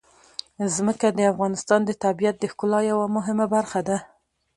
ځمکه 0.75 1.07
د 1.11 1.19
افغانستان 1.31 1.79
د 1.85 1.91
طبیعت 2.03 2.35
د 2.39 2.43
ښکلا 2.51 2.79
یوه 2.91 3.07
مهمه 3.15 3.45
برخه 3.55 3.79
ده. 3.87 3.97